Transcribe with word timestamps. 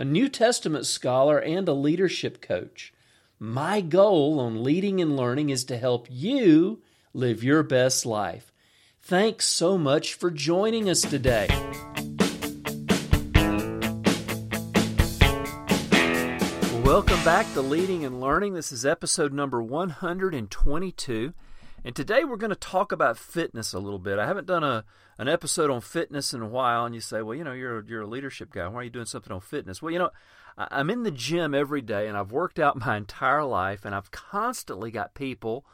a 0.00 0.04
New 0.04 0.30
Testament 0.30 0.86
scholar, 0.86 1.38
and 1.38 1.68
a 1.68 1.74
leadership 1.74 2.40
coach. 2.40 2.90
My 3.38 3.82
goal 3.82 4.40
on 4.40 4.64
leading 4.64 4.98
and 5.02 5.14
learning 5.14 5.50
is 5.50 5.62
to 5.64 5.76
help 5.76 6.06
you 6.08 6.80
live 7.12 7.44
your 7.44 7.62
best 7.62 8.06
life. 8.06 8.50
Thanks 9.02 9.44
so 9.44 9.76
much 9.76 10.14
for 10.14 10.30
joining 10.30 10.88
us 10.88 11.02
today. 11.02 11.48
Welcome 16.82 17.22
back 17.22 17.52
to 17.52 17.60
Leading 17.60 18.06
and 18.06 18.22
Learning. 18.22 18.54
This 18.54 18.72
is 18.72 18.86
episode 18.86 19.34
number 19.34 19.62
122. 19.62 21.34
And 21.82 21.96
today 21.96 22.24
we're 22.24 22.36
going 22.36 22.50
to 22.50 22.56
talk 22.56 22.92
about 22.92 23.16
fitness 23.16 23.72
a 23.72 23.78
little 23.78 23.98
bit. 23.98 24.18
I 24.18 24.26
haven't 24.26 24.46
done 24.46 24.62
a 24.62 24.84
an 25.18 25.28
episode 25.28 25.70
on 25.70 25.80
fitness 25.80 26.34
in 26.34 26.42
a 26.42 26.46
while, 26.46 26.84
and 26.84 26.94
you 26.94 27.00
say, 27.00 27.22
well, 27.22 27.36
you 27.36 27.44
know, 27.44 27.52
you're 27.52 27.82
you're 27.86 28.02
a 28.02 28.06
leadership 28.06 28.52
guy. 28.52 28.68
Why 28.68 28.80
are 28.80 28.84
you 28.84 28.90
doing 28.90 29.06
something 29.06 29.32
on 29.32 29.40
fitness? 29.40 29.80
Well, 29.80 29.90
you 29.90 29.98
know, 29.98 30.10
I'm 30.58 30.90
in 30.90 31.04
the 31.04 31.10
gym 31.10 31.54
every 31.54 31.80
day, 31.80 32.06
and 32.06 32.18
I've 32.18 32.32
worked 32.32 32.58
out 32.58 32.78
my 32.86 32.98
entire 32.98 33.44
life, 33.44 33.86
and 33.86 33.94
I've 33.94 34.10
constantly 34.10 34.90
got 34.90 35.14
people 35.14 35.64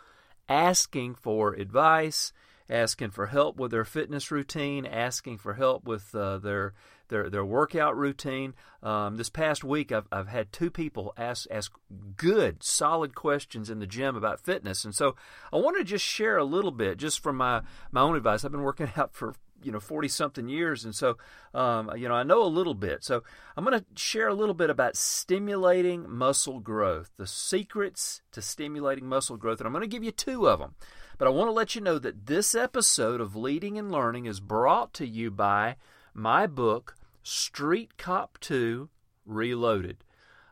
asking 0.48 1.16
for 1.16 1.54
advice, 1.54 2.32
asking 2.70 3.10
for 3.10 3.26
help 3.26 3.56
with 3.56 3.72
their 3.72 3.84
fitness 3.84 4.30
routine, 4.30 4.86
asking 4.86 5.38
for 5.38 5.54
help 5.54 5.84
with 5.84 6.14
uh, 6.14 6.38
their 6.38 6.72
their 7.08 7.30
their 7.30 7.44
workout 7.44 7.96
routine. 7.96 8.54
Um, 8.82 9.16
this 9.16 9.30
past 9.30 9.64
week, 9.64 9.92
I've 9.92 10.06
I've 10.12 10.28
had 10.28 10.52
two 10.52 10.70
people 10.70 11.12
ask 11.16 11.46
ask 11.50 11.72
good, 12.16 12.62
solid 12.62 13.14
questions 13.14 13.70
in 13.70 13.78
the 13.78 13.86
gym 13.86 14.16
about 14.16 14.40
fitness, 14.40 14.84
and 14.84 14.94
so 14.94 15.16
I 15.52 15.56
want 15.56 15.76
to 15.78 15.84
just 15.84 16.04
share 16.04 16.36
a 16.36 16.44
little 16.44 16.70
bit, 16.70 16.98
just 16.98 17.20
from 17.20 17.36
my 17.36 17.62
my 17.90 18.00
own 18.00 18.16
advice. 18.16 18.44
I've 18.44 18.52
been 18.52 18.62
working 18.62 18.90
out 18.96 19.14
for 19.14 19.34
you 19.62 19.72
know 19.72 19.80
40 19.80 20.08
something 20.08 20.48
years. 20.48 20.84
And 20.84 20.94
so 20.94 21.16
um, 21.54 21.90
you 21.96 22.08
know 22.08 22.14
i 22.14 22.22
know 22.22 22.42
a 22.42 22.46
little 22.46 22.74
bit. 22.74 23.04
So 23.04 23.22
i'm 23.56 23.64
going 23.64 23.78
to 23.78 23.84
share 23.94 24.28
a 24.28 24.34
little 24.34 24.54
bit 24.54 24.70
about 24.70 24.96
stimulating 24.96 26.08
muscle 26.08 26.60
growth 26.60 27.10
the 27.16 27.26
secrets 27.26 28.22
to 28.32 28.42
stimulating 28.42 29.06
muscle 29.06 29.36
growth. 29.36 29.60
And 29.60 29.66
i'm 29.66 29.72
going 29.72 29.82
to 29.82 29.88
give 29.88 30.04
you 30.04 30.12
two 30.12 30.48
of 30.48 30.60
them 30.60 30.74
but 31.18 31.26
i 31.26 31.30
want 31.30 31.48
to 31.48 31.52
let 31.52 31.74
you 31.74 31.80
know 31.80 31.98
that 31.98 32.26
this 32.26 32.54
episode 32.54 33.20
of 33.20 33.36
leading 33.36 33.78
and 33.78 33.90
learning 33.90 34.26
is 34.26 34.40
brought 34.40 34.92
to 34.94 35.06
you 35.06 35.30
by 35.30 35.76
my 36.16 36.46
book, 36.46 36.96
Street 37.22 37.96
Cop 37.98 38.38
2 38.40 38.88
Reloaded. 39.26 39.98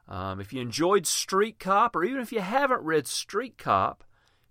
Um, 0.06 0.40
if 0.40 0.52
you 0.52 0.60
enjoyed 0.60 1.06
Street 1.06 1.58
Cop, 1.58 1.96
or 1.96 2.04
even 2.04 2.20
if 2.20 2.32
you 2.32 2.40
haven't 2.40 2.82
read 2.82 3.06
Street 3.06 3.56
Cop, 3.56 4.04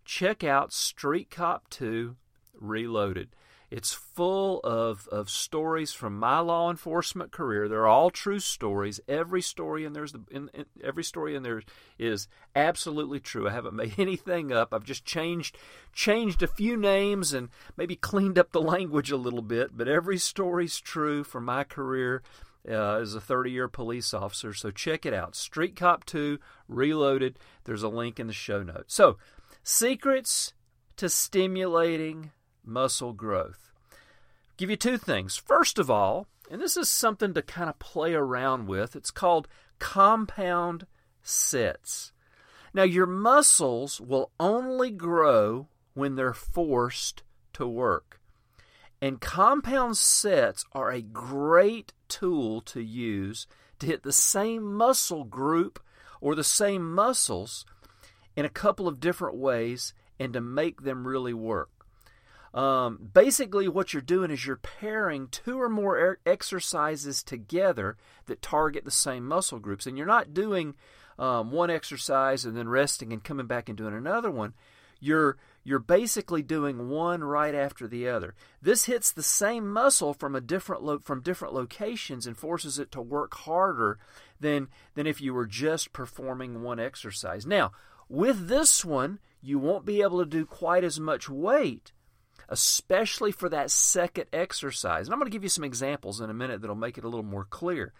check 0.03 0.44
out 0.44 0.73
Street 0.73 1.30
Cop 1.30 1.70
2 1.70 2.16
Reloaded. 2.59 3.30
It's 3.74 3.92
full 3.92 4.60
of, 4.60 5.08
of 5.08 5.32
stories 5.32 5.94
from 5.94 6.20
my 6.20 6.38
law 6.38 6.70
enforcement 6.70 7.32
career. 7.32 7.68
They're 7.68 7.88
all 7.88 8.12
true 8.12 8.38
stories. 8.38 9.00
Every 9.08 9.42
story 9.42 9.84
in 9.84 9.94
there's 9.94 10.14
in, 10.30 10.52
in, 10.54 10.66
every 10.84 11.04
story 11.04 11.34
in 11.34 11.42
there 11.42 11.64
is 11.98 12.28
absolutely 12.56 13.20
true. 13.20 13.50
I 13.50 13.52
haven't 13.52 13.74
made 13.84 13.96
anything 13.98 14.52
up. 14.52 14.76
I've 14.76 14.84
just 14.84 15.06
changed 15.06 15.58
changed 15.92 16.44
a 16.44 16.48
few 16.48 16.78
names 16.78 17.34
and 17.34 17.50
maybe 17.76 17.96
cleaned 17.96 18.38
up 18.38 18.52
the 18.52 18.62
language 18.62 19.10
a 19.10 19.17
little 19.17 19.42
bit. 19.42 19.76
But 19.76 19.88
every 19.88 20.20
story's 20.20 20.80
true 20.80 21.23
from 21.23 21.44
my 21.45 21.64
career 21.64 22.22
uh, 22.70 22.98
as 22.98 23.16
a 23.16 23.22
30 23.22 23.50
year 23.50 23.67
police 23.67 24.14
officer. 24.14 24.54
So 24.54 24.70
check 24.70 25.04
it 25.04 25.16
out. 25.16 25.36
Street 25.36 25.76
Cop 25.76 26.06
2 26.06 26.38
Reloaded. 26.67 27.39
There's 27.64 27.82
a 27.82 27.89
link 27.89 28.20
in 28.20 28.28
the 28.28 28.33
show 28.33 28.62
notes. 28.62 28.94
So, 28.94 29.17
secrets 29.64 30.54
to 30.98 31.10
stimulating 31.10 32.30
muscle 32.66 33.14
growth. 33.14 33.72
Give 34.58 34.70
you 34.70 34.76
two 34.76 34.98
things. 34.98 35.36
First 35.36 35.80
of 35.80 35.90
all, 35.90 36.28
and 36.50 36.62
this 36.62 36.78
is 36.78 36.90
something 36.90 37.34
to 37.34 37.42
kind 37.42 37.70
of 37.70 37.80
play 37.80 38.14
around 38.14 38.68
with, 38.68 38.96
it's 38.96 39.12
called 39.12 39.48
compound 39.80 40.86
sets. 41.22 42.12
Now, 42.74 42.84
your 42.84 43.06
muscles 43.06 44.02
will 44.02 44.32
only 44.40 44.92
grow 44.92 45.68
when 45.94 46.16
they're 46.16 46.34
forced 46.34 47.24
to 47.54 47.68
work. 47.68 48.20
And 49.02 49.20
compound 49.20 49.98
sets 49.98 50.66
are 50.72 50.92
a 50.92 51.02
great 51.02 51.94
tool 52.08 52.62
to 52.62 52.82
use 52.82 53.48
to 53.80 53.86
hit 53.86 54.04
the 54.04 54.14
same 54.14 54.74
muscle 54.74 55.24
group 55.24 55.80
or 56.22 56.36
the 56.36 56.44
same 56.44 56.94
muscles 56.94 57.66
in 58.36 58.45
a 58.45 58.50
couple 58.50 58.88
of 58.88 59.00
different 59.00 59.36
ways 59.36 59.94
and 60.20 60.34
to 60.34 60.42
make 60.42 60.84
them 60.84 61.06
really 61.06 61.34
work. 61.34 61.83
Um, 62.53 63.09
basically, 63.14 63.67
what 63.67 63.93
you're 63.93 64.02
doing 64.02 64.30
is 64.30 64.45
you're 64.45 64.58
pairing 64.58 65.27
two 65.27 65.59
or 65.59 65.69
more 65.69 65.97
er- 65.97 66.19
exercises 66.25 67.23
together 67.23 67.97
that 68.27 68.43
target 68.43 68.86
the 68.86 68.91
same 68.91 69.27
muscle 69.27 69.59
groups, 69.59 69.87
and 69.87 69.97
you're 69.97 70.05
not 70.05 70.33
doing 70.33 70.75
um, 71.17 71.52
one 71.52 71.71
exercise 71.71 72.45
and 72.45 72.55
then 72.55 72.69
resting 72.69 73.11
and 73.11 73.23
coming 73.23 73.47
back 73.47 73.69
and 73.69 73.77
doing 73.77 73.95
another 73.95 74.30
one. 74.30 74.53
You're 74.99 75.37
you're 75.65 75.80
basically 75.80 76.43
doing 76.43 76.89
one 76.89 77.23
right 77.23 77.55
after 77.55 77.87
the 77.87 78.08
other. 78.08 78.36
This 78.61 78.85
hits 78.85 79.11
the 79.11 79.23
same 79.23 79.67
muscle 79.67 80.14
from 80.14 80.35
a 80.35 80.41
different 80.41 80.83
lo- 80.83 80.99
from 80.99 81.21
different 81.21 81.53
locations 81.53 82.27
and 82.27 82.37
forces 82.37 82.77
it 82.77 82.91
to 82.91 83.02
work 83.02 83.33
harder 83.33 83.97
than 84.39 84.67
than 84.93 85.08
if 85.08 85.21
you 85.21 85.33
were 85.33 85.47
just 85.47 85.91
performing 85.91 86.61
one 86.61 86.80
exercise. 86.80 87.45
Now, 87.45 87.71
with 88.08 88.47
this 88.47 88.85
one, 88.85 89.20
you 89.41 89.58
won't 89.58 89.85
be 89.85 90.02
able 90.02 90.20
to 90.20 90.30
do 90.30 90.45
quite 90.45 90.83
as 90.83 90.99
much 90.99 91.27
weight 91.27 91.91
especially 92.49 93.31
for 93.31 93.49
that 93.49 93.71
second 93.71 94.26
exercise. 94.33 95.08
And 95.08 95.14
I'm 95.14 95.20
going 95.20 95.30
to 95.30 95.36
give 95.36 95.43
you 95.43 95.49
some 95.49 95.64
examples 95.64 96.21
in 96.21 96.30
a 96.30 96.33
minute 96.33 96.61
that'll 96.61 96.76
make 96.76 96.98
it 96.98 97.04
a 97.04 97.09
little 97.09 97.23
more 97.23 97.45
clear. 97.45 97.93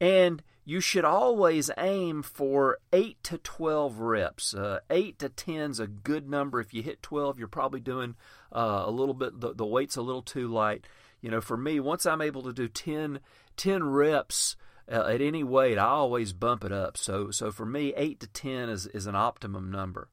And 0.00 0.42
you 0.64 0.80
should 0.80 1.04
always 1.04 1.70
aim 1.78 2.22
for 2.22 2.78
8 2.92 3.16
to 3.24 3.38
12 3.38 4.00
reps. 4.00 4.54
Uh, 4.54 4.80
8 4.90 5.18
to 5.18 5.28
10 5.28 5.70
is 5.70 5.80
a 5.80 5.86
good 5.86 6.28
number. 6.28 6.60
If 6.60 6.74
you 6.74 6.82
hit 6.82 7.02
12, 7.02 7.38
you're 7.38 7.48
probably 7.48 7.80
doing 7.80 8.14
uh, 8.52 8.84
a 8.86 8.90
little 8.90 9.14
bit, 9.14 9.40
the, 9.40 9.54
the 9.54 9.66
weight's 9.66 9.96
a 9.96 10.02
little 10.02 10.22
too 10.22 10.48
light. 10.48 10.84
You 11.20 11.30
know, 11.30 11.40
for 11.40 11.56
me, 11.56 11.80
once 11.80 12.06
I'm 12.06 12.20
able 12.20 12.42
to 12.42 12.52
do 12.52 12.68
10, 12.68 13.20
10 13.56 13.84
reps, 13.84 14.56
uh, 14.90 15.04
at 15.06 15.20
any 15.20 15.44
weight, 15.44 15.78
I 15.78 15.86
always 15.86 16.32
bump 16.32 16.64
it 16.64 16.72
up. 16.72 16.96
So, 16.96 17.30
so 17.30 17.50
for 17.50 17.66
me, 17.66 17.92
eight 17.96 18.20
to 18.20 18.26
ten 18.26 18.68
is, 18.68 18.86
is 18.86 19.06
an 19.06 19.14
optimum 19.14 19.70
number. 19.70 20.08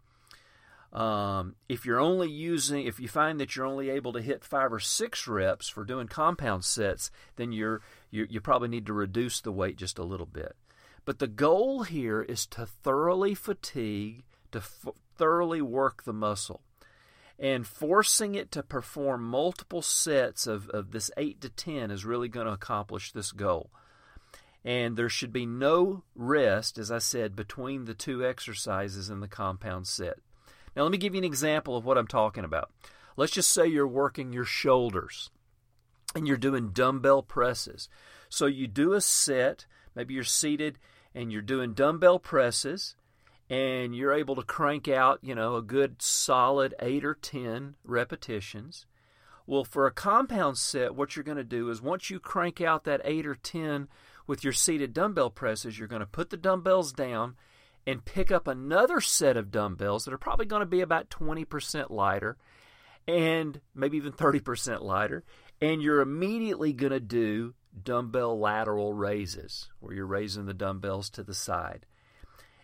Um, 0.96 1.56
if 1.68 1.86
you're 1.86 2.00
only 2.00 2.30
using, 2.30 2.88
if 2.88 3.02
you 3.02 3.10
find 3.10 3.38
that 3.42 3.54
you're 3.54 3.66
only 3.66 3.90
able 3.90 4.14
to 4.14 4.22
hit 4.22 4.46
five 4.46 4.72
or 4.72 4.80
six 4.80 5.28
reps 5.28 5.68
for 5.68 5.84
doing 5.84 6.08
compound 6.08 6.64
sets, 6.64 7.12
then 7.36 7.52
you're 7.52 7.82
you, 8.12 8.26
you 8.30 8.40
probably 8.40 8.70
need 8.70 8.86
to 8.86 8.94
reduce 8.94 9.42
the 9.42 9.52
weight 9.52 9.76
just 9.76 10.00
a 10.00 10.06
little 10.06 10.26
bit. 10.26 10.56
But 11.04 11.20
the 11.20 11.28
goal 11.28 11.84
here 11.84 12.22
is 12.22 12.48
to 12.48 12.66
thoroughly 12.66 13.36
fatigue, 13.36 14.24
to 14.54 14.60
f- 14.60 14.88
thoroughly 15.18 15.62
work 15.62 16.04
the 16.04 16.14
muscle. 16.14 16.62
And 17.38 17.68
forcing 17.68 18.34
it 18.36 18.50
to 18.52 18.64
perform 18.64 19.22
multiple 19.26 19.82
sets 19.82 20.48
of, 20.48 20.70
of 20.70 20.92
this 20.92 21.12
8 21.18 21.42
to 21.42 21.50
10 21.50 21.92
is 21.92 22.06
really 22.06 22.30
going 22.30 22.48
to 22.48 22.54
accomplish 22.54 23.12
this 23.12 23.34
goal. 23.34 23.70
And 24.64 24.96
there 24.96 25.10
should 25.10 25.34
be 25.34 25.46
no 25.46 26.04
rest, 26.16 26.78
as 26.78 26.90
I 26.90 27.00
said, 27.00 27.36
between 27.36 27.84
the 27.84 27.94
two 27.94 28.26
exercises 28.26 29.10
in 29.10 29.20
the 29.20 29.28
compound 29.28 29.88
set. 29.88 30.20
Now, 30.76 30.84
let 30.84 30.92
me 30.92 30.98
give 30.98 31.14
you 31.14 31.20
an 31.20 31.26
example 31.26 31.78
of 31.78 31.86
what 31.86 31.98
I'm 31.98 32.08
talking 32.08 32.44
about. 32.44 32.72
Let's 33.18 33.32
just 33.32 33.52
say 33.52 33.68
you're 33.68 33.88
working 33.88 34.34
your 34.34 34.46
shoulders 34.46 35.30
and 36.14 36.28
you're 36.28 36.38
doing 36.38 36.70
dumbbell 36.70 37.24
presses. 37.24 37.88
So 38.30 38.46
you 38.46 38.68
do 38.68 38.94
a 38.94 39.02
set, 39.02 39.66
maybe 39.96 40.14
you're 40.14 40.24
seated 40.24 40.78
and 41.14 41.32
you're 41.32 41.42
doing 41.42 41.74
dumbbell 41.74 42.20
presses 42.20 42.96
and 43.50 43.96
you're 43.96 44.14
able 44.14 44.36
to 44.36 44.44
crank 44.44 44.88
out, 44.88 45.20
you 45.22 45.36
know, 45.36 45.56
a 45.56 45.62
good 45.62 46.02
solid 46.02 46.74
8 46.80 47.06
or 47.06 47.14
10 47.14 47.76
repetitions. 47.84 48.86
Well, 49.48 49.64
for 49.64 49.86
a 49.86 49.92
compound 49.92 50.58
set, 50.58 50.96
what 50.96 51.16
you're 51.16 51.24
going 51.24 51.38
to 51.38 51.44
do 51.44 51.70
is 51.70 51.82
once 51.82 52.10
you 52.10 52.20
crank 52.20 52.60
out 52.60 52.84
that 52.86 53.02
8 53.04 53.28
or 53.28 53.36
10 53.36 53.88
with 54.26 54.44
your 54.44 54.54
seated 54.54 54.94
dumbbell 54.94 55.30
presses, 55.30 55.78
you're 55.78 55.88
going 55.88 56.00
to 56.00 56.08
put 56.08 56.32
the 56.32 56.38
dumbbells 56.38 56.92
down 56.92 57.36
and 57.88 58.06
pick 58.06 58.32
up 58.32 58.48
another 58.48 59.00
set 59.00 59.38
of 59.38 59.52
dumbbells 59.52 60.06
that 60.06 60.14
are 60.14 60.18
probably 60.18 60.46
going 60.46 60.62
to 60.62 60.66
be 60.66 60.82
about 60.82 61.10
20% 61.10 61.90
lighter 61.90 62.38
and 63.08 63.62
maybe 63.74 63.98
even 63.98 64.12
30% 64.12 64.82
lighter. 64.82 65.24
And 65.62 65.82
you're 65.82 66.02
immediately 66.02 66.74
going 66.74 66.92
to 66.92 67.00
do 67.00 67.54
dumbbell 67.84 68.40
lateral 68.40 68.94
raises 68.94 69.70
where 69.80 69.94
you're 69.94 70.06
raising 70.06 70.46
the 70.46 70.54
dumbbells 70.54 71.10
to 71.12 71.24
the 71.24 71.34
side. 71.34 71.86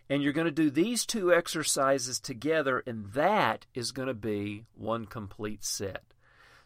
And 0.09 0.21
you're 0.21 0.33
going 0.33 0.45
to 0.45 0.51
do 0.51 0.69
these 0.69 1.06
two 1.06 1.33
exercises 1.33 2.19
together, 2.19 2.83
and 2.85 3.13
that 3.13 3.65
is 3.74 3.94
going 3.94 4.09
to 4.09 4.13
be 4.13 4.65
one 4.74 5.06
complete 5.06 5.63
set. 5.63 6.03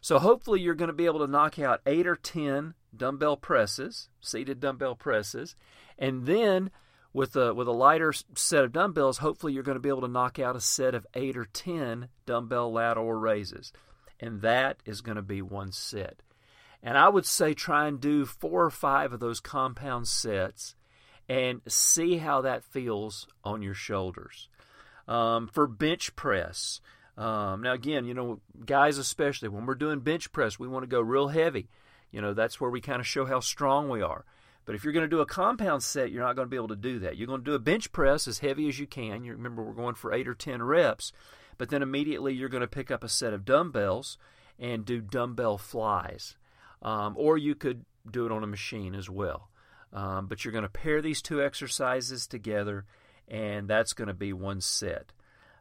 So 0.00 0.18
hopefully 0.18 0.60
you're 0.60 0.74
going 0.74 0.88
to 0.88 0.94
be 0.94 1.06
able 1.06 1.20
to 1.20 1.30
knock 1.30 1.58
out 1.58 1.80
eight 1.86 2.06
or 2.06 2.16
ten 2.16 2.74
dumbbell 2.96 3.36
presses, 3.36 4.08
seated 4.20 4.58
dumbbell 4.58 4.96
presses, 4.96 5.54
and 5.98 6.26
then 6.26 6.70
with 7.16 7.34
a 7.34 7.54
with 7.54 7.66
a 7.66 7.72
lighter 7.72 8.12
set 8.34 8.62
of 8.62 8.72
dumbbells, 8.72 9.18
hopefully 9.18 9.54
you're 9.54 9.62
going 9.62 9.76
to 9.76 9.80
be 9.80 9.88
able 9.88 10.02
to 10.02 10.08
knock 10.08 10.38
out 10.38 10.54
a 10.54 10.60
set 10.60 10.94
of 10.94 11.06
eight 11.14 11.34
or 11.34 11.46
ten 11.46 12.08
dumbbell 12.26 12.70
lateral 12.70 13.10
raises, 13.10 13.72
and 14.20 14.42
that 14.42 14.76
is 14.84 15.00
going 15.00 15.16
to 15.16 15.22
be 15.22 15.40
one 15.40 15.72
set. 15.72 16.20
And 16.82 16.98
I 16.98 17.08
would 17.08 17.24
say 17.24 17.54
try 17.54 17.88
and 17.88 17.98
do 17.98 18.26
four 18.26 18.66
or 18.66 18.70
five 18.70 19.14
of 19.14 19.20
those 19.20 19.40
compound 19.40 20.06
sets 20.08 20.74
and 21.26 21.62
see 21.66 22.18
how 22.18 22.42
that 22.42 22.62
feels 22.62 23.26
on 23.42 23.62
your 23.62 23.74
shoulders. 23.74 24.50
Um, 25.08 25.48
for 25.48 25.66
bench 25.66 26.14
press, 26.16 26.82
um, 27.16 27.62
now 27.62 27.72
again, 27.72 28.04
you 28.04 28.12
know, 28.12 28.40
guys 28.66 28.98
especially 28.98 29.48
when 29.48 29.64
we're 29.64 29.74
doing 29.74 30.00
bench 30.00 30.32
press, 30.32 30.58
we 30.58 30.68
want 30.68 30.82
to 30.82 30.86
go 30.86 31.00
real 31.00 31.28
heavy. 31.28 31.70
You 32.10 32.20
know, 32.20 32.34
that's 32.34 32.60
where 32.60 32.70
we 32.70 32.82
kind 32.82 33.00
of 33.00 33.06
show 33.06 33.24
how 33.24 33.40
strong 33.40 33.88
we 33.88 34.02
are. 34.02 34.26
But 34.66 34.74
if 34.74 34.84
you're 34.84 34.92
going 34.92 35.04
to 35.04 35.08
do 35.08 35.20
a 35.20 35.26
compound 35.26 35.82
set, 35.82 36.10
you're 36.10 36.24
not 36.24 36.36
going 36.36 36.46
to 36.46 36.50
be 36.50 36.56
able 36.56 36.68
to 36.68 36.76
do 36.76 36.98
that. 36.98 37.16
You're 37.16 37.28
going 37.28 37.40
to 37.40 37.50
do 37.50 37.54
a 37.54 37.60
bench 37.60 37.92
press 37.92 38.26
as 38.26 38.40
heavy 38.40 38.68
as 38.68 38.78
you 38.78 38.86
can. 38.86 39.24
You 39.24 39.32
remember 39.32 39.62
we're 39.62 39.72
going 39.72 39.94
for 39.94 40.12
eight 40.12 40.26
or 40.26 40.34
ten 40.34 40.62
reps, 40.62 41.12
but 41.56 41.70
then 41.70 41.82
immediately 41.82 42.34
you're 42.34 42.48
going 42.48 42.62
to 42.62 42.66
pick 42.66 42.90
up 42.90 43.04
a 43.04 43.08
set 43.08 43.32
of 43.32 43.44
dumbbells 43.44 44.18
and 44.58 44.84
do 44.84 45.00
dumbbell 45.00 45.56
flies, 45.56 46.36
um, 46.82 47.14
or 47.16 47.38
you 47.38 47.54
could 47.54 47.84
do 48.10 48.26
it 48.26 48.32
on 48.32 48.42
a 48.42 48.48
machine 48.48 48.94
as 48.94 49.08
well. 49.08 49.48
Um, 49.92 50.26
but 50.26 50.44
you're 50.44 50.52
going 50.52 50.62
to 50.62 50.68
pair 50.68 51.00
these 51.00 51.22
two 51.22 51.42
exercises 51.42 52.26
together, 52.26 52.84
and 53.28 53.68
that's 53.68 53.92
going 53.92 54.08
to 54.08 54.14
be 54.14 54.32
one 54.32 54.60
set. 54.60 55.12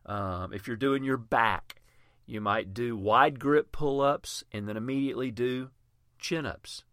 Um, 0.05 0.51
if 0.51 0.67
you're 0.67 0.75
doing 0.75 1.03
your 1.03 1.17
back, 1.17 1.81
you 2.25 2.41
might 2.41 2.73
do 2.73 2.97
wide 2.97 3.39
grip 3.39 3.71
pull 3.71 4.01
ups 4.01 4.43
and 4.51 4.67
then 4.67 4.77
immediately 4.77 5.29
do 5.29 5.69
chin 6.19 6.45
ups. 6.45 6.83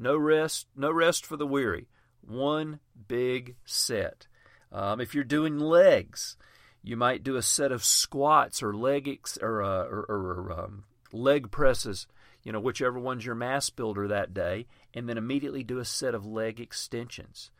No 0.00 0.16
rest, 0.16 0.66
no 0.74 0.90
rest 0.90 1.26
for 1.26 1.36
the 1.36 1.46
weary. 1.46 1.86
One 2.22 2.80
big 3.06 3.56
set. 3.64 4.26
Um, 4.72 5.00
if 5.00 5.14
you're 5.14 5.24
doing 5.24 5.58
legs, 5.58 6.36
you 6.82 6.96
might 6.96 7.22
do 7.22 7.36
a 7.36 7.42
set 7.42 7.70
of 7.70 7.84
squats 7.84 8.62
or 8.62 8.72
leg 8.72 9.06
ex- 9.08 9.38
or, 9.40 9.62
uh, 9.62 9.84
or, 9.84 10.06
or 10.08 10.52
um, 10.52 10.84
leg 11.12 11.50
presses 11.50 12.06
you 12.42 12.52
know, 12.52 12.60
whichever 12.60 12.98
one's 12.98 13.26
your 13.26 13.34
mass 13.34 13.70
builder 13.70 14.08
that 14.08 14.32
day, 14.32 14.66
and 14.94 15.08
then 15.08 15.18
immediately 15.18 15.62
do 15.62 15.78
a 15.78 15.84
set 15.84 16.14
of 16.14 16.26
leg 16.26 16.60
extensions. 16.60 17.50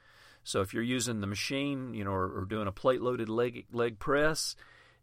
So 0.43 0.63
if 0.63 0.73
you're 0.73 0.83
using 0.83 1.21
the 1.21 1.27
machine, 1.27 1.93
you 1.95 2.05
know, 2.05 2.13
or, 2.13 2.41
or 2.41 2.45
doing 2.45 2.67
a 2.67 2.73
plate 2.73 3.03
loaded 3.03 3.29
leg 3.29 3.67
leg 3.73 3.99
press, 3.99 4.57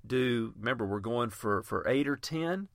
do 0.06 0.54
remember 0.57 0.86
we're 0.86 1.00
going 1.00 1.30
for, 1.30 1.62
for 1.62 1.88
eight 1.88 2.07
or 2.07 2.16
ten, 2.16 2.69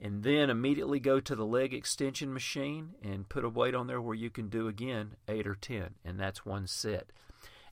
and 0.00 0.22
then 0.22 0.50
immediately 0.50 1.00
go 1.00 1.20
to 1.20 1.34
the 1.34 1.44
leg 1.44 1.74
extension 1.74 2.32
machine 2.32 2.90
and 3.02 3.28
put 3.28 3.44
a 3.44 3.48
weight 3.48 3.74
on 3.74 3.86
there 3.86 4.00
where 4.00 4.14
you 4.14 4.30
can 4.30 4.48
do 4.48 4.68
again 4.68 5.16
eight 5.26 5.46
or 5.46 5.54
ten, 5.54 5.94
and 6.04 6.18
that's 6.18 6.46
one 6.46 6.66
set. 6.66 7.10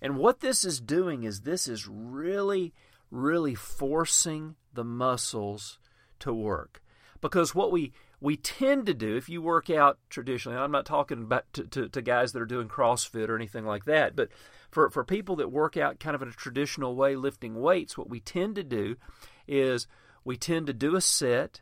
And 0.01 0.19
what 0.19 0.41
this 0.41 0.65
is 0.65 0.81
doing 0.81 1.25
is 1.25 1.41
this 1.41 1.67
is 1.67 1.89
really, 1.89 2.75
really 3.11 3.55
forcing 3.55 4.57
the 4.73 4.85
muscles 4.85 5.79
to 6.21 6.33
work. 6.33 6.83
Because 7.21 7.55
what 7.55 7.73
we 7.73 7.93
we 8.21 8.37
tend 8.37 8.87
to 8.87 8.95
do 8.95 9.17
if 9.17 9.29
you 9.29 9.43
work 9.43 9.69
out 9.69 9.99
traditionally 10.09 10.59
i'm 10.59 10.71
not 10.73 10.87
talking 10.87 11.23
about 11.23 11.45
to, 11.53 11.65
to, 11.65 11.89
to, 11.89 12.01
guys 12.01 12.33
that 12.33 12.41
are 12.41 12.47
doing 12.47 12.69
crossfit 12.69 13.29
or 13.29 13.37
anything 13.37 13.67
like 13.67 13.85
that 13.85 14.17
but 14.17 14.31
for, 14.71 14.89
for 14.91 15.05
people 15.05 15.37
that 15.37 15.53
work 15.53 15.77
out 15.77 16.01
kind 16.01 16.15
of 16.15 16.23
in 16.23 16.29
a 16.29 16.33
traditional 16.33 16.97
way 16.97 17.15
lifting 17.15 17.61
weights 17.61 17.99
what 17.99 18.09
we 18.09 18.21
tend 18.21 18.55
to 18.55 18.65
do 18.65 18.97
is 19.47 19.87
we 20.25 20.37
tend 20.37 20.67
to 20.67 20.73
do 20.73 20.97
a 20.97 21.01
set 21.01 21.61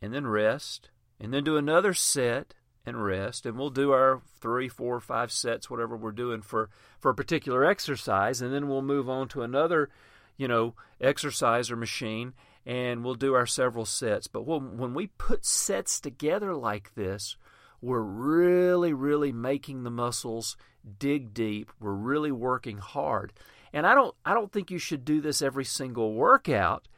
and 0.00 0.12
then 0.14 0.26
rest 0.26 0.90
and 1.18 1.32
then 1.32 1.44
do 1.44 1.56
another 1.56 1.94
set 1.94 2.54
and 2.86 3.04
rest 3.04 3.44
and 3.44 3.58
we'll 3.58 3.70
do 3.70 3.92
our 3.92 4.22
three 4.40 4.68
four 4.68 5.00
five 5.00 5.30
sets 5.30 5.68
whatever 5.68 5.96
we're 5.96 6.12
doing 6.12 6.40
for 6.40 6.70
for 6.98 7.10
a 7.10 7.14
particular 7.14 7.64
exercise 7.64 8.40
and 8.40 8.52
then 8.52 8.68
we'll 8.68 8.82
move 8.82 9.08
on 9.08 9.28
to 9.28 9.42
another 9.42 9.90
you 10.36 10.48
know 10.48 10.74
exercise 11.00 11.70
or 11.70 11.76
machine 11.76 12.32
and 12.66 13.04
we'll 13.04 13.14
do 13.14 13.34
our 13.34 13.46
several 13.46 13.84
sets. 13.84 14.26
But 14.26 14.42
when 14.42 14.94
we 14.94 15.06
put 15.06 15.44
sets 15.44 16.00
together 16.00 16.54
like 16.54 16.94
this, 16.94 17.36
we're 17.80 18.02
really, 18.02 18.92
really 18.92 19.32
making 19.32 19.82
the 19.82 19.90
muscles 19.90 20.56
dig 20.98 21.32
deep. 21.32 21.72
We're 21.80 21.92
really 21.92 22.32
working 22.32 22.78
hard. 22.78 23.32
And 23.72 23.86
I 23.86 23.94
don't 23.94 24.14
I 24.24 24.34
don't 24.34 24.52
think 24.52 24.70
you 24.70 24.78
should 24.78 25.04
do 25.04 25.20
this 25.20 25.42
every 25.42 25.64
single 25.64 26.14
workout, 26.14 26.88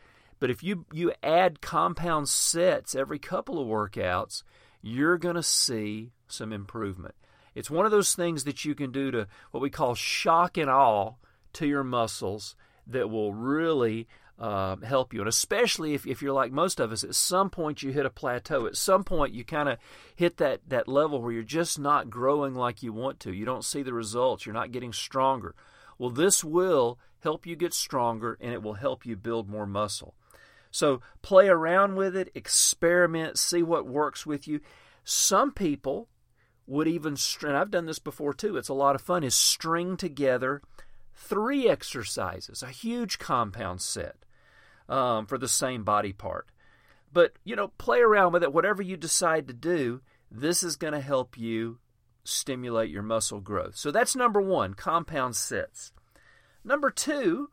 but 0.43 0.51
if 0.51 0.61
you 0.61 0.87
you 0.93 1.13
add 1.23 1.61
compound 1.61 2.29
sets 2.29 2.97
every 2.97 3.21
couple 3.21 3.61
of 3.61 3.69
workouts, 3.69 4.43
you're 4.83 5.17
going 5.17 5.37
to 5.37 5.43
see 5.45 6.11
some 6.27 6.53
improvement. 6.53 7.15
It's 7.55 7.71
one 7.71 7.87
of 7.87 7.93
those 7.93 8.17
things 8.17 8.43
that 8.43 8.65
you 8.65 8.75
can 8.75 8.91
do 8.91 9.13
to 9.13 9.29
what 9.53 9.63
we 9.63 9.71
call 9.71 9.95
shock 9.95 10.59
and 10.59 10.69
awe 10.69 11.13
to 11.53 11.67
your 11.69 11.85
muscles 11.85 12.57
that 12.89 13.09
will 13.09 13.33
really 13.33 14.09
uh, 14.37 14.79
help 14.79 15.15
you. 15.15 15.21
And 15.21 15.29
especially 15.29 15.95
if, 15.95 16.09
if 16.09 16.21
you're 16.21 16.33
like 16.33 16.51
most 16.51 16.81
of 16.81 16.91
us, 16.91 17.05
at 17.05 17.15
some 17.15 17.49
point 17.49 17.85
you 17.85 17.93
hit 17.93 18.05
a 18.05 18.11
plateau. 18.11 18.67
At 18.67 18.77
some 18.77 19.05
point 19.05 19.33
you 19.33 19.45
kind 19.45 19.69
of 19.69 19.79
hit 20.17 20.39
that, 20.39 20.63
that 20.67 20.89
level 20.89 21.23
where 21.23 21.31
you're 21.31 21.45
just 21.45 21.79
not 21.79 22.11
growing 22.11 22.57
like 22.57 22.83
you 22.83 22.93
want 22.93 23.21
to. 23.21 23.33
You 23.33 23.45
don't 23.45 23.65
see 23.65 23.85
the 23.85 23.95
results. 23.95 24.45
You're 24.45 24.55
not 24.55 24.73
getting 24.73 24.93
stronger. 24.93 25.55
Well, 25.99 26.11
this 26.11 26.43
will 26.43 26.99
help 27.21 27.47
you 27.47 27.55
get 27.55 27.73
stronger 27.75 28.37
and 28.41 28.53
it 28.53 28.61
will 28.61 28.75
help 28.75 29.07
you 29.07 29.15
build 29.15 29.49
more 29.49 29.67
muscle. 29.67 30.17
So 30.73 31.03
play 31.21 31.49
around 31.49 31.97
with 31.97 32.17
it, 32.17 32.33
experiment, 32.35 33.39
see 33.39 33.63
what 33.63 33.87
works 33.87 34.27
with 34.27 34.49
you. 34.49 34.61
Some 35.05 35.53
people 35.53 36.09
would 36.67 36.89
even, 36.89 37.17
and 37.43 37.57
I've 37.57 37.71
done 37.71 37.85
this 37.85 37.99
before 37.99 38.33
too, 38.33 38.57
it's 38.57 38.71
a 38.71 38.75
lot 38.75 38.95
of 38.95 39.03
fun, 39.03 39.23
is 39.23 39.35
string 39.35 39.99
together 39.99 40.63
three 41.15 41.69
exercises, 41.69 42.63
a 42.63 42.69
huge 42.69 43.19
compound 43.19 43.83
set 43.83 44.17
um, 44.89 45.27
for 45.27 45.37
the 45.37 45.47
same 45.47 45.85
body 45.85 46.15
part. 46.15 46.49
But, 47.13 47.35
you 47.45 47.55
know, 47.55 47.69
play 47.69 48.01
around 48.01 48.33
with 48.33 48.43
it. 48.43 48.55
Whatever 48.55 48.81
you 48.81 48.97
decide 48.97 49.49
to 49.49 49.55
do, 49.55 50.01
this 50.31 50.63
is 50.63 50.77
going 50.77 50.95
to 50.95 51.01
help 51.01 51.37
you 51.37 51.81
stimulate 52.25 52.89
your 52.89 53.03
muscle 53.03 53.41
growth. 53.41 53.77
So 53.77 53.91
that's 53.91 54.17
number 54.17 54.41
one 54.41 54.73
compound 54.73 55.37
sets. 55.37 55.93
Number 56.65 56.91
two, 56.91 57.51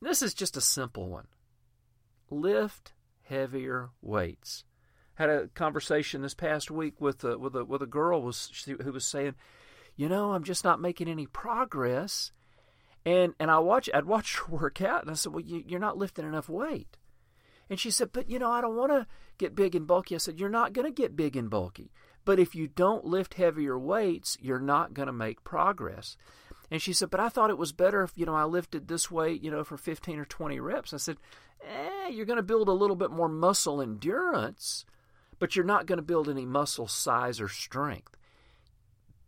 this 0.00 0.22
is 0.22 0.32
just 0.32 0.56
a 0.56 0.62
simple 0.62 1.10
one 1.10 1.26
lift 2.30 2.92
heavier 3.22 3.90
weights. 4.00 4.64
Had 5.14 5.30
a 5.30 5.48
conversation 5.48 6.22
this 6.22 6.34
past 6.34 6.70
week 6.70 7.00
with 7.00 7.22
a, 7.24 7.36
with 7.36 7.54
a, 7.54 7.64
with 7.64 7.82
a 7.82 7.86
girl 7.86 8.22
was, 8.22 8.50
who 8.66 8.92
was 8.92 9.04
saying, 9.04 9.34
you 9.96 10.08
know, 10.08 10.32
I'm 10.32 10.44
just 10.44 10.64
not 10.64 10.80
making 10.80 11.08
any 11.08 11.26
progress. 11.26 12.32
And 13.04 13.34
and 13.40 13.50
I 13.50 13.58
watch 13.58 13.88
I'd 13.92 14.04
watch 14.04 14.38
her 14.46 14.56
work 14.56 14.80
out, 14.82 15.02
and 15.02 15.10
I 15.10 15.14
said, 15.14 15.32
"Well, 15.32 15.44
you, 15.44 15.62
you're 15.66 15.80
not 15.80 15.98
lifting 15.98 16.26
enough 16.26 16.48
weight." 16.48 16.96
And 17.68 17.78
she 17.78 17.90
said, 17.90 18.10
"But 18.12 18.30
you 18.30 18.38
know, 18.38 18.50
I 18.50 18.60
don't 18.60 18.76
want 18.76 18.92
to 18.92 19.06
get 19.38 19.54
big 19.54 19.74
and 19.74 19.86
bulky." 19.86 20.14
I 20.14 20.18
said, 20.18 20.38
"You're 20.38 20.48
not 20.48 20.72
going 20.72 20.86
to 20.86 21.02
get 21.02 21.16
big 21.16 21.36
and 21.36 21.50
bulky, 21.50 21.92
but 22.24 22.38
if 22.38 22.54
you 22.54 22.66
don't 22.66 23.04
lift 23.04 23.34
heavier 23.34 23.78
weights, 23.78 24.36
you're 24.40 24.60
not 24.60 24.94
going 24.94 25.06
to 25.06 25.12
make 25.12 25.44
progress." 25.44 26.16
And 26.70 26.80
she 26.80 26.92
said, 26.92 27.10
"But 27.10 27.20
I 27.20 27.28
thought 27.28 27.50
it 27.50 27.58
was 27.58 27.72
better 27.72 28.02
if 28.02 28.12
you 28.14 28.26
know 28.26 28.34
I 28.34 28.44
lifted 28.44 28.86
this 28.86 29.10
weight, 29.10 29.42
you 29.42 29.50
know, 29.50 29.64
for 29.64 29.76
15 29.76 30.18
or 30.18 30.24
20 30.24 30.60
reps." 30.60 30.94
I 30.94 30.98
said, 30.98 31.18
"Eh, 31.62 32.08
you're 32.08 32.26
going 32.26 32.36
to 32.36 32.42
build 32.42 32.68
a 32.68 32.72
little 32.72 32.96
bit 32.96 33.10
more 33.10 33.28
muscle 33.28 33.80
endurance, 33.80 34.84
but 35.38 35.56
you're 35.56 35.64
not 35.64 35.86
going 35.86 35.98
to 35.98 36.02
build 36.02 36.28
any 36.28 36.46
muscle 36.46 36.86
size 36.86 37.40
or 37.40 37.48
strength. 37.48 38.16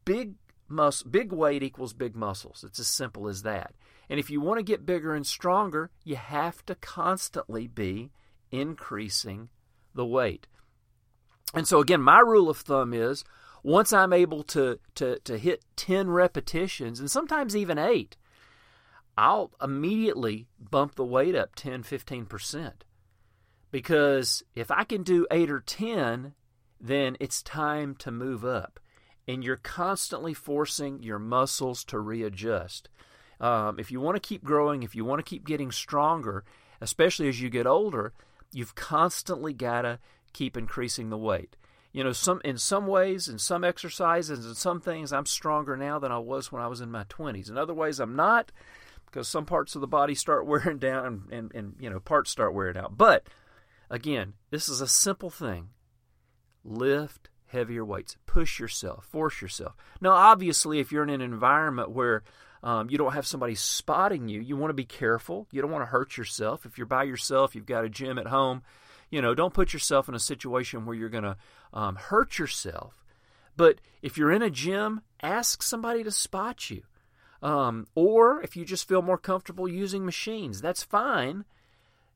Big 0.05 0.35
mus- 0.69 1.03
big 1.03 1.33
weight 1.33 1.63
equals 1.63 1.93
big 1.93 2.15
muscles. 2.15 2.65
It's 2.67 2.79
as 2.79 2.89
simple 2.89 3.29
as 3.29 3.43
that. 3.43 3.75
And 4.09 4.21
if 4.21 4.31
you 4.31 4.41
want 4.41 4.59
to 4.59 4.65
get 4.65 4.87
bigger 4.87 5.15
and 5.15 5.27
stronger, 5.27 5.91
you 6.05 6.17
have 6.17 6.65
to 6.67 6.75
constantly 6.75 7.67
be 7.67 8.11
increasing 8.51 9.49
the 9.95 10.07
weight. 10.07 10.47
And 11.55 11.67
so 11.69 11.81
again, 11.81 12.03
my 12.03 12.21
rule 12.21 12.49
of 12.51 12.59
thumb 12.59 12.93
is 12.93 13.25
once 13.62 13.92
I'm 13.92 14.12
able 14.12 14.42
to 14.45 14.78
to 14.97 15.19
to 15.21 15.38
hit 15.38 15.64
10 15.76 16.11
repetitions 16.11 17.00
and 17.00 17.11
sometimes 17.11 17.57
even 17.57 17.78
8, 17.78 18.16
I'll 19.16 19.52
immediately 19.62 20.47
bump 20.59 20.95
the 20.95 21.04
weight 21.04 21.35
up 21.35 21.54
10 21.54 21.83
15%. 21.83 22.73
Because 23.71 24.42
if 24.54 24.71
I 24.71 24.85
can 24.85 25.02
do 25.02 25.26
8 25.31 25.50
or 25.50 25.61
10, 25.61 26.35
then 26.78 27.16
it's 27.21 27.42
time 27.42 27.95
to 27.97 28.11
move 28.11 28.45
up 28.45 28.78
and 29.26 29.45
you're 29.45 29.57
constantly 29.57 30.35
forcing 30.35 31.02
your 31.02 31.19
muscles 31.19 31.85
to 31.85 31.99
readjust. 31.99 32.88
Um, 33.40 33.78
if 33.78 33.90
you 33.90 34.00
want 34.00 34.16
to 34.16 34.21
keep 34.21 34.45
growing, 34.45 34.83
if 34.83 34.95
you 34.95 35.04
want 35.04 35.19
to 35.21 35.28
keep 35.28 35.47
getting 35.47 35.73
stronger, 35.73 36.45
especially 36.81 37.28
as 37.28 37.40
you 37.40 37.49
get 37.50 37.66
older, 37.66 38.12
you've 38.52 38.75
constantly 38.75 39.52
got 39.52 39.83
to 39.83 39.99
keep 40.33 40.57
increasing 40.57 41.11
the 41.11 41.19
weight. 41.19 41.57
You 41.93 42.03
know, 42.03 42.13
some 42.13 42.41
in 42.45 42.59
some 42.59 42.87
ways, 42.87 43.29
in 43.29 43.39
some 43.39 43.65
exercises, 43.65 44.47
in 44.47 44.55
some 44.55 44.81
things, 44.81 45.13
I'm 45.13 45.27
stronger 45.27 45.77
now 45.77 45.99
than 45.99 46.11
I 46.13 46.19
was 46.19 46.51
when 46.51 46.63
I 46.63 46.67
was 46.67 46.81
in 46.81 46.91
my 46.91 47.05
20s. 47.05 47.51
In 47.51 47.59
other 47.59 47.75
ways, 47.75 48.01
I'm 48.01 48.17
not 48.17 48.51
because 49.07 49.29
some 49.29 49.45
parts 49.45 49.75
of 49.75 49.81
the 49.81 49.87
body 49.87 50.15
start 50.15 50.47
wearing 50.47 50.79
down 50.79 51.07
and, 51.07 51.33
and, 51.33 51.55
and 51.55 51.75
you 51.79 51.91
know 51.91 52.01
parts 52.01 52.31
start 52.31 52.55
wearing 52.55 52.77
out. 52.77 52.97
But 52.97 53.27
again, 53.91 54.35
this 54.51 54.69
is 54.69 54.81
a 54.81 54.89
simple 54.89 55.31
thing. 55.31 55.69
Lift 56.65 57.29
heavier 57.53 57.85
weights. 57.85 58.17
Push 58.27 58.59
yourself. 58.59 59.05
Force 59.05 59.43
yourself. 59.43 59.77
Now, 60.01 60.13
obviously, 60.13 60.81
if 60.81 60.91
you're 60.91 61.03
in 61.03 61.11
an 61.11 61.21
environment 61.21 61.91
where 61.91 62.23
um, 62.63 62.89
you 62.89 62.97
don't 62.97 63.13
have 63.13 63.27
somebody 63.27 63.55
spotting 63.55 64.29
you, 64.29 64.41
you 64.41 64.57
want 64.57 64.71
to 64.71 64.75
be 64.75 64.85
careful. 64.85 65.47
You 65.53 65.61
don't 65.61 65.71
want 65.71 65.83
to 65.83 65.91
hurt 65.91 66.17
yourself. 66.17 66.65
If 66.65 66.79
you're 66.79 66.87
by 66.87 67.05
yourself, 67.05 67.55
you've 67.55 67.67
got 67.67 67.85
a 67.85 67.91
gym 67.91 68.19
at 68.19 68.29
home, 68.29 68.63
you 69.12 69.21
know, 69.21 69.35
don't 69.35 69.54
put 69.54 69.75
yourself 69.75 70.09
in 70.09 70.14
a 70.14 70.19
situation 70.19 70.87
where 70.87 70.97
you're 70.97 71.11
going 71.11 71.23
to 71.23 71.37
um, 71.75 71.97
hurt 71.97 72.38
yourself. 72.38 73.04
But 73.57 73.81
if 74.00 74.16
you're 74.16 74.33
in 74.33 74.40
a 74.42 74.50
gym, 74.50 75.02
ask 75.23 75.62
somebody 75.62 76.02
to 76.02 76.11
spot 76.11 76.71
you. 76.71 76.83
Um, 77.42 77.87
or 77.95 78.42
if 78.42 78.57
you 78.57 78.64
just 78.64 78.88
feel 78.88 79.02
more 79.02 79.19
comfortable 79.19 79.69
using 79.69 80.07
machines, 80.07 80.62
that's 80.62 80.83
fine. 80.83 81.45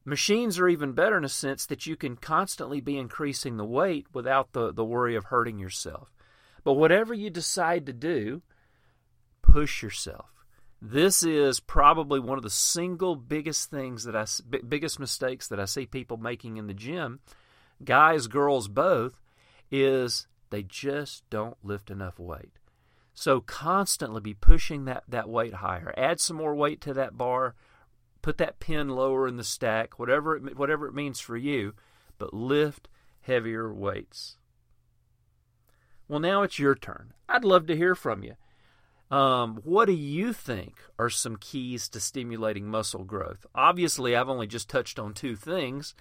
Machines 0.06 0.58
are 0.58 0.68
even 0.68 0.92
better 0.92 1.18
in 1.18 1.24
a 1.24 1.28
sense 1.28 1.66
that 1.66 1.84
you 1.84 1.96
can 1.96 2.16
constantly 2.16 2.80
be 2.80 2.96
increasing 2.96 3.58
the 3.58 3.64
weight 3.64 4.06
without 4.14 4.52
the, 4.52 4.72
the 4.72 4.84
worry 4.84 5.16
of 5.16 5.24
hurting 5.24 5.58
yourself. 5.58 6.14
But 6.64 6.74
whatever 6.74 7.12
you 7.12 7.28
decide 7.28 7.84
to 7.86 7.92
do, 7.92 8.40
push 9.42 9.82
yourself. 9.82 10.30
This 10.80 11.22
is 11.22 11.58
probably 11.58 12.20
one 12.20 12.36
of 12.36 12.44
the 12.44 12.50
single 12.50 13.16
biggest 13.16 13.70
things 13.70 14.04
that 14.04 14.14
I 14.14 14.26
biggest 14.68 15.00
mistakes 15.00 15.48
that 15.48 15.58
I 15.58 15.64
see 15.64 15.86
people 15.86 16.18
making 16.18 16.58
in 16.58 16.66
the 16.66 16.74
gym, 16.74 17.20
guys, 17.82 18.26
girls 18.26 18.68
both, 18.68 19.20
is 19.70 20.26
they 20.50 20.62
just 20.62 21.28
don't 21.30 21.56
lift 21.62 21.90
enough 21.90 22.18
weight. 22.18 22.58
So 23.14 23.40
constantly 23.40 24.20
be 24.20 24.34
pushing 24.34 24.84
that 24.84 25.04
that 25.08 25.28
weight 25.28 25.54
higher. 25.54 25.94
Add 25.96 26.20
some 26.20 26.36
more 26.36 26.54
weight 26.54 26.82
to 26.82 26.92
that 26.94 27.16
bar, 27.16 27.54
put 28.20 28.36
that 28.38 28.60
pin 28.60 28.90
lower 28.90 29.26
in 29.26 29.36
the 29.36 29.44
stack, 29.44 29.98
whatever 29.98 30.36
it, 30.36 30.56
whatever 30.58 30.86
it 30.86 30.94
means 30.94 31.20
for 31.20 31.38
you, 31.38 31.72
but 32.18 32.34
lift 32.34 32.88
heavier 33.22 33.72
weights. 33.72 34.36
Well, 36.06 36.20
now 36.20 36.42
it's 36.42 36.58
your 36.58 36.74
turn. 36.74 37.14
I'd 37.28 37.44
love 37.44 37.66
to 37.66 37.76
hear 37.76 37.94
from 37.94 38.22
you. 38.22 38.34
Um, 39.10 39.60
what 39.62 39.86
do 39.86 39.92
you 39.92 40.32
think 40.32 40.80
are 40.98 41.10
some 41.10 41.36
keys 41.36 41.88
to 41.90 42.00
stimulating 42.00 42.66
muscle 42.66 43.04
growth? 43.04 43.46
Obviously, 43.54 44.16
I've 44.16 44.28
only 44.28 44.46
just 44.46 44.68
touched 44.68 44.98
on 44.98 45.14
two 45.14 45.36
things, 45.36 45.94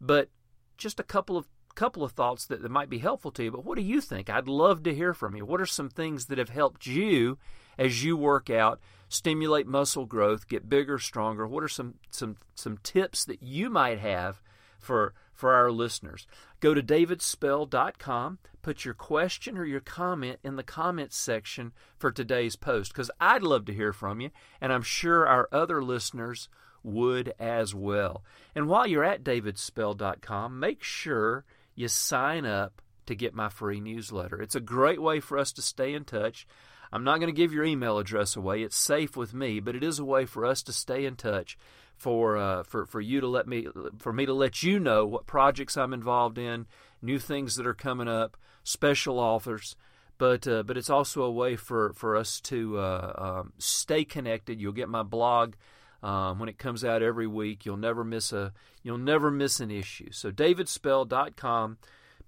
but 0.00 0.28
just 0.76 1.00
a 1.00 1.04
couple 1.04 1.36
of 1.36 1.46
couple 1.74 2.02
of 2.02 2.12
thoughts 2.12 2.46
that, 2.46 2.62
that 2.62 2.70
might 2.70 2.90
be 2.90 2.98
helpful 2.98 3.30
to 3.30 3.44
you. 3.44 3.50
But 3.50 3.64
what 3.64 3.76
do 3.76 3.82
you 3.82 4.00
think? 4.00 4.28
I'd 4.28 4.48
love 4.48 4.82
to 4.82 4.94
hear 4.94 5.14
from 5.14 5.36
you. 5.36 5.46
What 5.46 5.60
are 5.60 5.66
some 5.66 5.88
things 5.88 6.26
that 6.26 6.36
have 6.36 6.48
helped 6.50 6.84
you 6.86 7.38
as 7.78 8.04
you 8.04 8.16
work 8.16 8.50
out, 8.50 8.80
stimulate 9.08 9.66
muscle 9.66 10.04
growth, 10.04 10.48
get 10.48 10.68
bigger, 10.68 10.98
stronger? 10.98 11.46
What 11.46 11.62
are 11.62 11.68
some 11.68 11.94
some 12.10 12.36
some 12.54 12.78
tips 12.82 13.24
that 13.24 13.42
you 13.42 13.70
might 13.70 14.00
have 14.00 14.42
for 14.78 15.14
for 15.32 15.54
our 15.54 15.70
listeners? 15.70 16.26
Go 16.60 16.74
to 16.74 16.82
davidspell.com, 16.82 18.38
put 18.62 18.84
your 18.84 18.94
question 18.94 19.56
or 19.56 19.64
your 19.64 19.80
comment 19.80 20.38
in 20.42 20.56
the 20.56 20.62
comments 20.62 21.16
section 21.16 21.72
for 21.96 22.10
today's 22.10 22.56
post 22.56 22.92
because 22.92 23.10
I'd 23.20 23.42
love 23.42 23.64
to 23.66 23.74
hear 23.74 23.92
from 23.92 24.20
you, 24.20 24.30
and 24.60 24.72
I'm 24.72 24.82
sure 24.82 25.26
our 25.26 25.48
other 25.52 25.82
listeners 25.82 26.48
would 26.82 27.32
as 27.38 27.74
well. 27.74 28.22
And 28.54 28.68
while 28.68 28.86
you're 28.86 29.04
at 29.04 29.24
davidspell.com, 29.24 30.58
make 30.58 30.82
sure 30.82 31.44
you 31.74 31.88
sign 31.88 32.46
up 32.46 32.82
to 33.06 33.14
get 33.14 33.34
my 33.34 33.48
free 33.48 33.80
newsletter. 33.80 34.40
It's 34.40 34.54
a 34.54 34.60
great 34.60 35.02
way 35.02 35.20
for 35.20 35.38
us 35.38 35.52
to 35.52 35.62
stay 35.62 35.94
in 35.94 36.04
touch. 36.04 36.46
I'm 36.92 37.04
not 37.04 37.20
going 37.20 37.32
to 37.32 37.36
give 37.36 37.52
your 37.52 37.64
email 37.64 37.98
address 37.98 38.36
away. 38.36 38.62
It's 38.62 38.76
safe 38.76 39.16
with 39.16 39.32
me, 39.32 39.60
but 39.60 39.76
it 39.76 39.84
is 39.84 39.98
a 39.98 40.04
way 40.04 40.26
for 40.26 40.44
us 40.44 40.62
to 40.64 40.72
stay 40.72 41.04
in 41.04 41.16
touch 41.16 41.56
for 42.00 42.38
uh, 42.38 42.62
for 42.62 42.86
for 42.86 43.00
you 43.00 43.20
to 43.20 43.28
let 43.28 43.46
me 43.46 43.66
for 43.98 44.12
me 44.12 44.24
to 44.24 44.32
let 44.32 44.62
you 44.62 44.80
know 44.80 45.06
what 45.06 45.26
projects 45.26 45.76
I'm 45.76 45.92
involved 45.92 46.38
in, 46.38 46.66
new 47.02 47.18
things 47.18 47.56
that 47.56 47.66
are 47.66 47.74
coming 47.74 48.08
up, 48.08 48.36
special 48.62 49.18
offers. 49.18 49.76
But 50.18 50.46
uh, 50.46 50.62
but 50.64 50.76
it's 50.76 50.90
also 50.90 51.22
a 51.22 51.30
way 51.30 51.56
for 51.56 51.92
for 51.94 52.16
us 52.16 52.40
to 52.42 52.78
uh, 52.78 53.12
um, 53.40 53.52
stay 53.58 54.04
connected. 54.04 54.60
You'll 54.60 54.72
get 54.72 54.88
my 54.88 55.02
blog 55.02 55.54
um, 56.02 56.38
when 56.38 56.48
it 56.48 56.58
comes 56.58 56.84
out 56.84 57.02
every 57.02 57.26
week. 57.26 57.64
You'll 57.64 57.76
never 57.78 58.04
miss 58.04 58.32
a 58.32 58.52
you'll 58.82 58.98
never 58.98 59.30
miss 59.30 59.60
an 59.60 59.70
issue. 59.70 60.10
So 60.12 60.30
davidspell.com. 60.30 61.78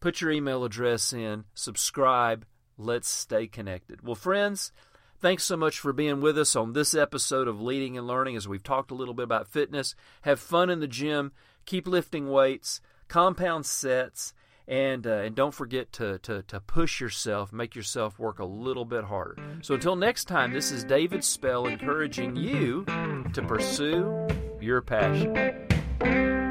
Put 0.01 0.21
your 0.21 0.33
email 0.33 0.65
address 0.65 1.13
in. 1.13 1.45
Subscribe. 1.55 2.45
Let's 2.77 3.09
stay 3.09 3.47
connected. 3.47 4.03
Well, 4.03 4.15
friends. 4.15 4.73
Thanks 5.21 5.45
so 5.45 5.57
much 5.57 5.79
for 5.79 5.93
being 5.93 6.21
with 6.21 6.37
us 6.37 6.57
on 6.57 6.73
this 6.73 6.95
episode 6.95 7.47
of 7.47 7.61
Leading 7.61 7.97
and 7.97 8.09
Learning 8.09 8.35
as 8.35 8.49
we've 8.49 8.63
talked 8.63 8.91
a 8.91 8.95
little 8.95 9.15
bit 9.15 9.23
about 9.23 9.47
fitness. 9.47 9.95
Have 10.23 10.41
fun 10.41 10.69
in 10.69 10.81
the 10.81 10.89
gym, 10.89 11.31
keep 11.65 11.87
lifting 11.87 12.29
weights, 12.29 12.81
compound 13.07 13.65
sets, 13.65 14.35
and 14.69 15.07
uh, 15.07 15.11
and 15.11 15.35
don't 15.35 15.55
forget 15.55 15.93
to, 15.93 16.19
to 16.19 16.43
to 16.43 16.61
push 16.61 17.01
yourself, 17.01 17.53
make 17.53 17.75
yourself 17.75 18.19
work 18.19 18.39
a 18.39 18.45
little 18.45 18.85
bit 18.85 19.05
harder. 19.05 19.37
So 19.63 19.75
until 19.75 19.97
next 19.97 20.25
time, 20.25 20.53
this 20.53 20.71
is 20.71 20.85
David 20.85 21.25
Spell 21.25 21.67
encouraging 21.67 22.37
you 22.37 22.85
to 23.35 23.43
pursue 23.47 24.29
your 24.61 24.81
passion. 24.81 26.42